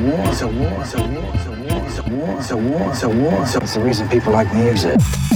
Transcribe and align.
war, 0.00 0.28
it's 0.28 0.42
a 0.42 0.46
war, 0.46 0.76
it's 0.80 0.94
a 0.94 1.02
war, 1.02 1.32
it's 1.34 1.46
a 1.46 1.50
war, 1.50 1.86
it's 1.86 1.98
a 1.98 2.02
war, 2.02 2.38
it's 2.38 2.50
a 2.50 2.56
war, 2.56 2.90
it's 2.90 3.02
a 3.02 3.08
war, 3.08 3.42
it's 3.42 3.74
the 3.74 3.80
reason 3.80 4.08
people 4.08 4.32
like 4.32 4.52
music. 4.54 5.29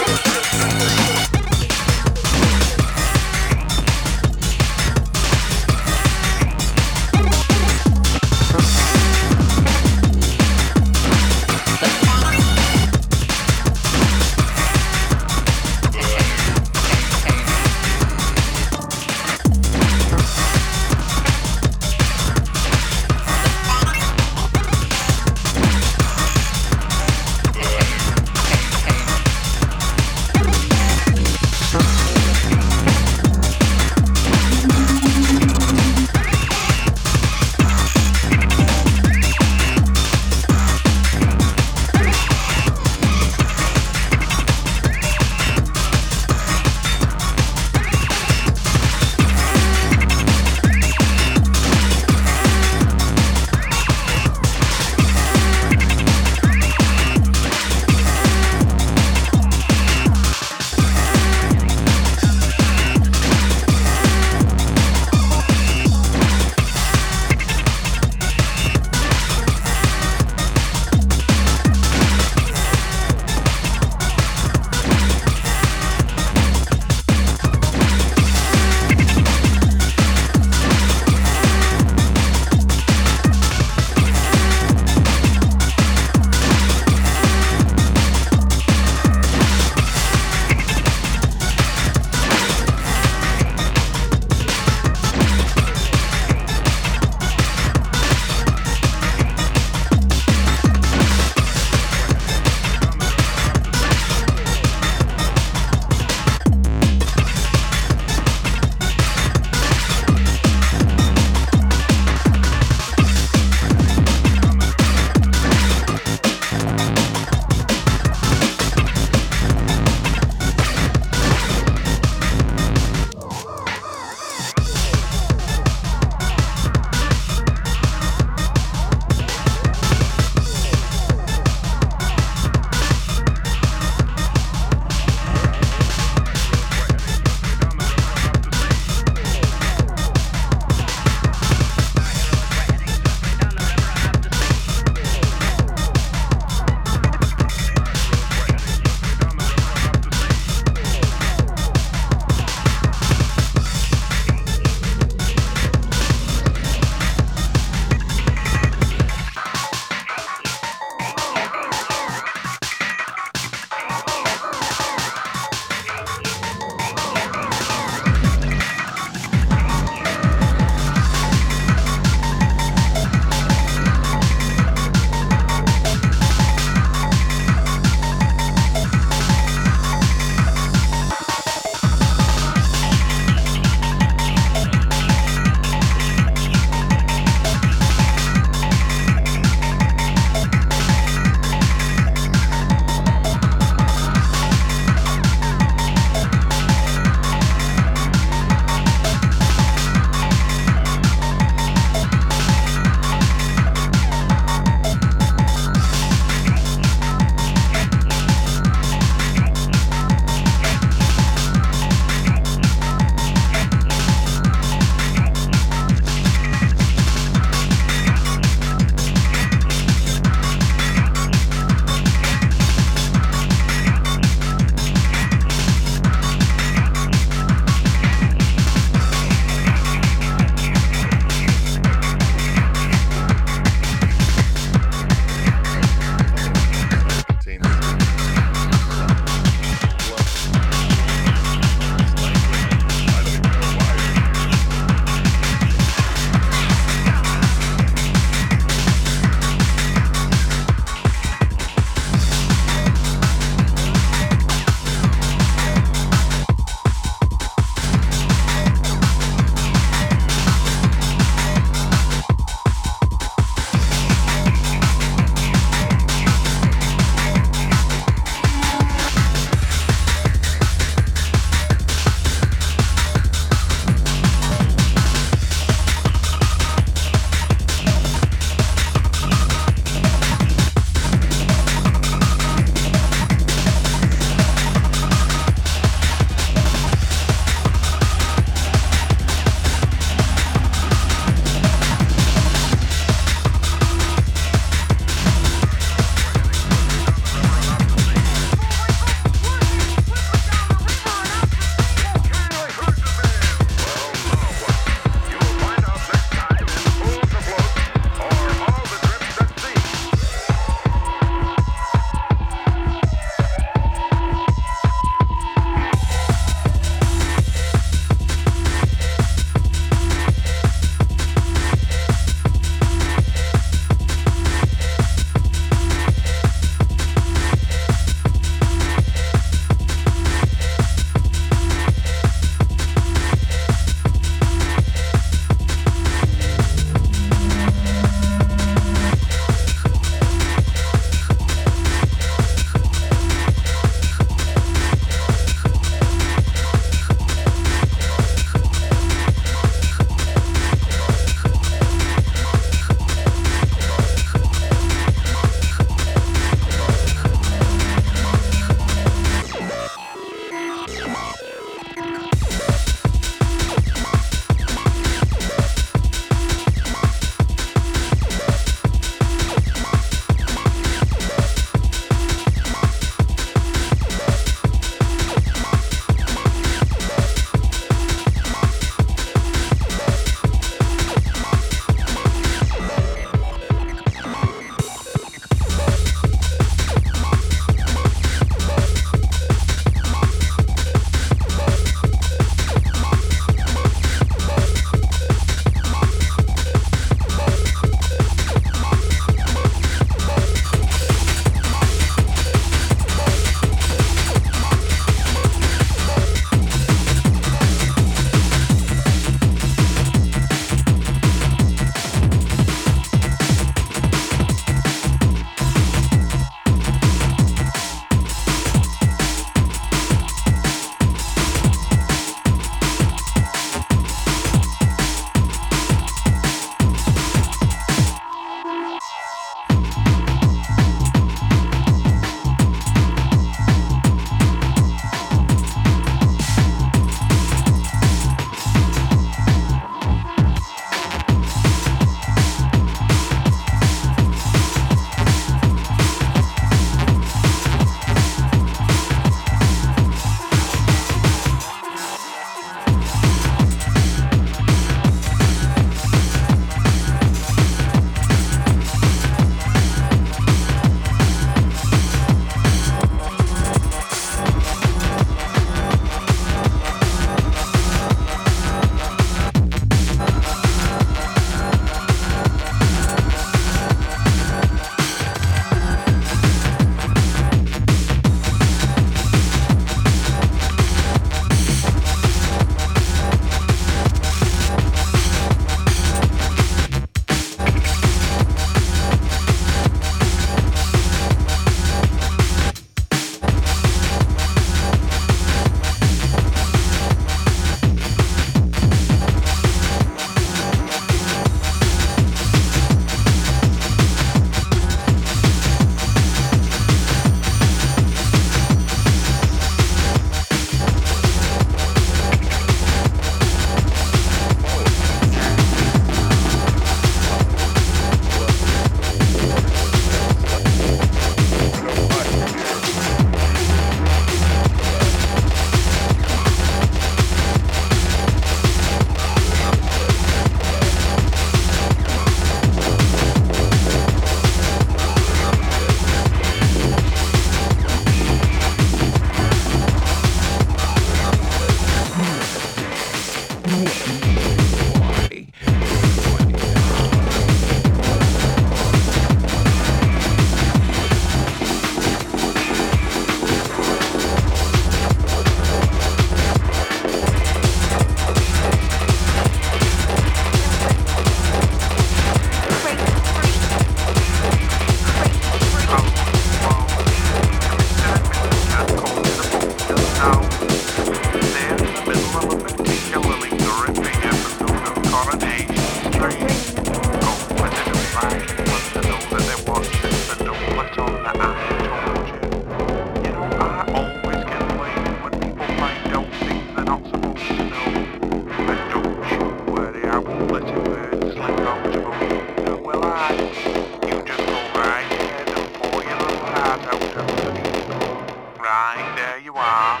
Yeah, 599.24 599.36
you 599.38 599.54
are. 599.54 600.00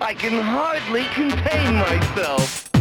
I 0.00 0.14
can 0.14 0.40
hardly 0.40 1.04
contain 1.12 1.74
myself. 1.74 2.71